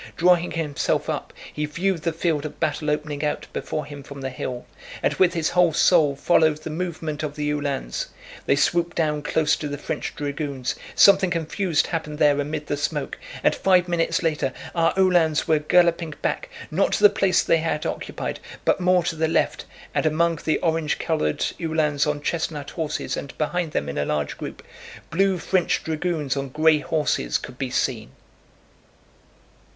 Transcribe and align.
Drawing 0.17 0.49
himself 0.53 1.11
up, 1.11 1.31
he 1.53 1.67
viewed 1.67 2.01
the 2.01 2.11
field 2.11 2.43
of 2.43 2.59
battle 2.59 2.89
opening 2.89 3.23
out 3.23 3.45
before 3.53 3.85
him 3.85 4.01
from 4.01 4.21
the 4.21 4.31
hill, 4.31 4.65
and 5.03 5.13
with 5.13 5.35
his 5.35 5.51
whole 5.51 5.73
soul 5.73 6.15
followed 6.15 6.57
the 6.63 6.71
movement 6.71 7.21
of 7.21 7.35
the 7.35 7.51
Uhlans. 7.51 8.07
They 8.47 8.55
swooped 8.55 8.97
down 8.97 9.21
close 9.21 9.55
to 9.57 9.67
the 9.67 9.77
French 9.77 10.15
dragoons, 10.15 10.73
something 10.95 11.29
confused 11.29 11.85
happened 11.85 12.17
there 12.17 12.39
amid 12.39 12.65
the 12.65 12.77
smoke, 12.77 13.19
and 13.43 13.53
five 13.53 13.87
minutes 13.87 14.23
later 14.23 14.53
our 14.73 14.91
Uhlans 14.97 15.47
were 15.47 15.59
galloping 15.59 16.15
back, 16.23 16.49
not 16.71 16.93
to 16.93 17.03
the 17.03 17.07
place 17.07 17.43
they 17.43 17.57
had 17.57 17.85
occupied 17.85 18.39
but 18.65 18.81
more 18.81 19.03
to 19.03 19.15
the 19.15 19.27
left, 19.27 19.65
and 19.93 20.07
among 20.07 20.37
the 20.43 20.57
orange 20.61 20.97
colored 20.97 21.45
Uhlans 21.59 22.07
on 22.07 22.23
chestnut 22.23 22.71
horses 22.71 23.15
and 23.15 23.37
behind 23.37 23.71
them, 23.71 23.87
in 23.87 23.99
a 23.99 24.05
large 24.05 24.35
group, 24.35 24.63
blue 25.11 25.37
French 25.37 25.83
dragoons 25.83 26.35
on 26.35 26.49
gray 26.49 26.79
horses 26.79 27.37
could 27.37 27.59
be 27.59 27.69
seen. 27.69 28.09